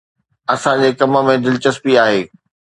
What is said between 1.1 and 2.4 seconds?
۾ دلچسپي آهي